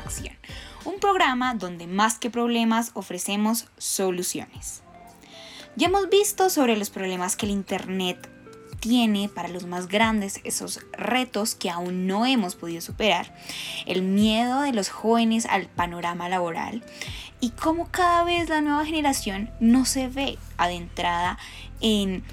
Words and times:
Acción, 0.00 0.36
un 0.84 0.98
programa 0.98 1.54
donde 1.54 1.86
más 1.86 2.18
que 2.18 2.30
problemas 2.30 2.90
ofrecemos 2.94 3.68
soluciones. 3.78 4.82
Ya 5.76 5.86
hemos 5.86 6.08
visto 6.08 6.50
sobre 6.50 6.76
los 6.76 6.90
problemas 6.90 7.36
que 7.36 7.46
el 7.46 7.52
Internet 7.52 8.28
tiene 8.80 9.28
para 9.28 9.48
los 9.48 9.66
más 9.66 9.88
grandes, 9.88 10.40
esos 10.42 10.80
retos 10.92 11.54
que 11.54 11.70
aún 11.70 12.06
no 12.06 12.26
hemos 12.26 12.56
podido 12.56 12.80
superar, 12.80 13.32
el 13.86 14.02
miedo 14.02 14.62
de 14.62 14.72
los 14.72 14.88
jóvenes 14.88 15.46
al 15.46 15.66
panorama 15.66 16.28
laboral 16.28 16.82
y 17.40 17.50
cómo 17.50 17.88
cada 17.90 18.24
vez 18.24 18.48
la 18.48 18.60
nueva 18.60 18.84
generación 18.84 19.50
no 19.60 19.84
se 19.84 20.08
ve 20.08 20.38
adentrada 20.56 21.38
en 21.80 22.24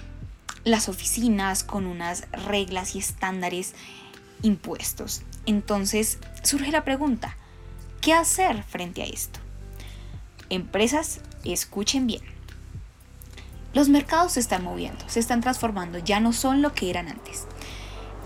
las 0.64 0.90
oficinas 0.90 1.64
con 1.64 1.86
unas 1.86 2.28
reglas 2.32 2.96
y 2.96 3.00
estándares 3.00 3.74
impuestos. 4.42 5.24
Entonces 5.46 6.20
surge 6.44 6.72
la 6.72 6.84
pregunta, 6.84 7.38
¿qué 8.08 8.14
hacer 8.14 8.64
frente 8.64 9.02
a 9.02 9.06
esto? 9.06 9.42
Empresas, 10.50 11.20
escuchen 11.44 12.08
bien. 12.08 12.22
Los 13.74 13.90
mercados 13.90 14.32
se 14.32 14.40
están 14.40 14.64
moviendo, 14.64 15.04
se 15.10 15.20
están 15.20 15.42
transformando, 15.42 15.98
ya 15.98 16.22
no 16.22 16.32
son 16.32 16.62
lo 16.62 16.74
que 16.74 16.90
eran 16.90 17.10
antes. 17.10 17.48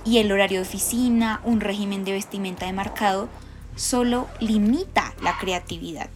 Y 0.05 0.19
el 0.19 0.31
horario 0.31 0.59
de 0.59 0.67
oficina, 0.67 1.41
un 1.43 1.61
régimen 1.61 2.05
de 2.05 2.11
vestimenta 2.11 2.67
de 2.67 2.73
mercado, 2.73 3.27
solo 3.75 4.27
limita 4.39 5.15
la 5.19 5.39
creatividad. 5.39 6.11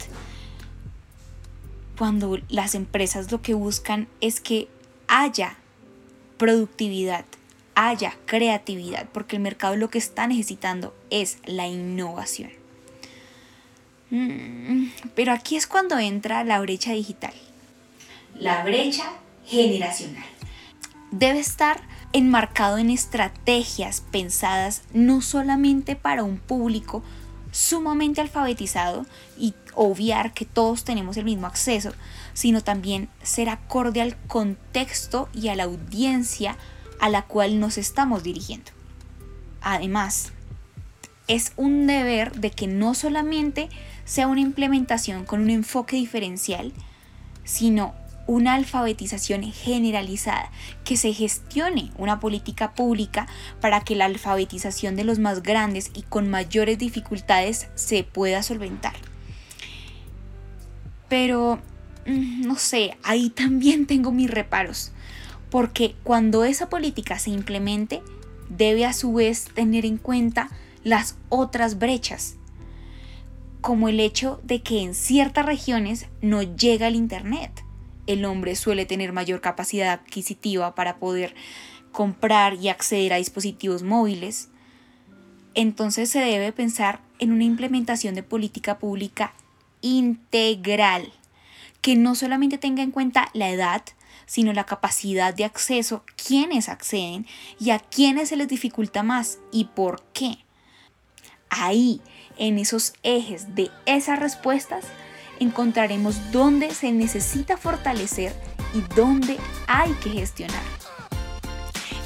Cuando 1.98 2.38
las 2.48 2.76
empresas 2.76 3.32
lo 3.32 3.42
que 3.42 3.54
buscan 3.54 4.06
es 4.20 4.40
que 4.40 4.68
haya 5.08 5.56
productividad, 6.38 7.24
haya 7.74 8.14
creatividad, 8.26 9.08
porque 9.08 9.34
el 9.34 9.42
mercado 9.42 9.74
lo 9.74 9.90
que 9.90 9.98
está 9.98 10.28
necesitando 10.28 10.94
es 11.10 11.38
la 11.46 11.66
innovación. 11.66 12.65
Mm, 14.10 14.88
pero 15.14 15.32
aquí 15.32 15.56
es 15.56 15.66
cuando 15.66 15.98
entra 15.98 16.44
la 16.44 16.60
brecha 16.60 16.92
digital. 16.92 17.34
La 18.38 18.64
brecha 18.64 19.04
generacional. 19.46 20.24
Debe 21.10 21.38
estar 21.38 21.80
enmarcado 22.12 22.78
en 22.78 22.90
estrategias 22.90 24.02
pensadas 24.10 24.82
no 24.92 25.20
solamente 25.20 25.96
para 25.96 26.24
un 26.24 26.38
público 26.38 27.02
sumamente 27.52 28.20
alfabetizado 28.20 29.06
y 29.38 29.54
obviar 29.74 30.34
que 30.34 30.44
todos 30.44 30.84
tenemos 30.84 31.16
el 31.16 31.24
mismo 31.24 31.46
acceso, 31.46 31.92
sino 32.34 32.60
también 32.62 33.08
ser 33.22 33.48
acorde 33.48 34.02
al 34.02 34.16
contexto 34.26 35.28
y 35.32 35.48
a 35.48 35.56
la 35.56 35.64
audiencia 35.64 36.56
a 37.00 37.08
la 37.08 37.22
cual 37.22 37.60
nos 37.60 37.78
estamos 37.78 38.22
dirigiendo. 38.22 38.72
Además, 39.62 40.32
es 41.28 41.52
un 41.56 41.86
deber 41.86 42.32
de 42.32 42.50
que 42.50 42.66
no 42.66 42.94
solamente 42.94 43.68
sea 44.06 44.28
una 44.28 44.40
implementación 44.40 45.26
con 45.26 45.42
un 45.42 45.50
enfoque 45.50 45.96
diferencial, 45.96 46.72
sino 47.44 47.94
una 48.26 48.54
alfabetización 48.54 49.42
generalizada, 49.52 50.50
que 50.84 50.96
se 50.96 51.12
gestione 51.12 51.90
una 51.98 52.18
política 52.18 52.72
pública 52.72 53.26
para 53.60 53.80
que 53.80 53.94
la 53.94 54.06
alfabetización 54.06 54.96
de 54.96 55.04
los 55.04 55.18
más 55.18 55.42
grandes 55.42 55.90
y 55.94 56.02
con 56.02 56.30
mayores 56.30 56.78
dificultades 56.78 57.68
se 57.74 58.04
pueda 58.04 58.42
solventar. 58.42 58.94
Pero, 61.08 61.60
mm, 62.06 62.46
no 62.46 62.56
sé, 62.56 62.96
ahí 63.02 63.30
también 63.34 63.86
tengo 63.86 64.12
mis 64.12 64.30
reparos, 64.30 64.92
porque 65.50 65.94
cuando 66.02 66.44
esa 66.44 66.68
política 66.68 67.18
se 67.18 67.30
implemente, 67.30 68.02
debe 68.48 68.86
a 68.86 68.92
su 68.92 69.12
vez 69.12 69.46
tener 69.54 69.84
en 69.84 69.98
cuenta 69.98 70.48
las 70.82 71.16
otras 71.28 71.78
brechas, 71.78 72.36
como 73.66 73.88
el 73.88 73.98
hecho 73.98 74.40
de 74.44 74.62
que 74.62 74.80
en 74.80 74.94
ciertas 74.94 75.44
regiones 75.44 76.06
no 76.22 76.42
llega 76.42 76.86
el 76.86 76.94
Internet 76.94 77.66
el 78.06 78.24
hombre 78.24 78.54
suele 78.54 78.86
tener 78.86 79.12
mayor 79.12 79.40
capacidad 79.40 79.92
adquisitiva 79.92 80.76
para 80.76 80.98
poder 80.98 81.34
comprar 81.90 82.54
y 82.54 82.68
acceder 82.68 83.12
a 83.12 83.16
dispositivos 83.16 83.82
móviles, 83.82 84.50
entonces 85.54 86.10
se 86.10 86.20
debe 86.20 86.52
pensar 86.52 87.00
en 87.18 87.32
una 87.32 87.42
implementación 87.42 88.14
de 88.14 88.22
política 88.22 88.78
pública 88.78 89.34
integral, 89.80 91.12
que 91.80 91.96
no 91.96 92.14
solamente 92.14 92.58
tenga 92.58 92.84
en 92.84 92.92
cuenta 92.92 93.30
la 93.32 93.50
edad, 93.50 93.82
sino 94.26 94.52
la 94.52 94.64
capacidad 94.64 95.34
de 95.34 95.44
acceso, 95.44 96.04
quiénes 96.14 96.68
acceden 96.68 97.26
y 97.58 97.70
a 97.70 97.78
quiénes 97.78 98.28
se 98.28 98.36
les 98.36 98.48
dificulta 98.48 99.02
más 99.02 99.38
y 99.50 99.64
por 99.64 100.04
qué. 100.12 100.45
Ahí, 101.50 102.00
en 102.36 102.58
esos 102.58 102.94
ejes 103.02 103.54
de 103.54 103.70
esas 103.86 104.18
respuestas, 104.18 104.84
encontraremos 105.40 106.32
dónde 106.32 106.72
se 106.72 106.92
necesita 106.92 107.56
fortalecer 107.56 108.32
y 108.74 108.80
dónde 108.94 109.38
hay 109.66 109.92
que 109.94 110.10
gestionar. 110.10 110.62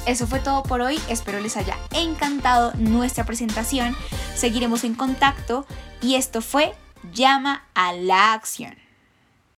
Eso 0.05 0.25
fue 0.25 0.39
todo 0.39 0.63
por 0.63 0.81
hoy, 0.81 0.99
espero 1.09 1.39
les 1.39 1.57
haya 1.57 1.77
encantado 1.91 2.73
nuestra 2.75 3.23
presentación, 3.23 3.95
seguiremos 4.35 4.83
en 4.83 4.95
contacto 4.95 5.65
y 6.01 6.15
esto 6.15 6.41
fue 6.41 6.73
Llama 7.13 7.65
a 7.73 7.93
la 7.93 8.33
acción. 8.33 8.75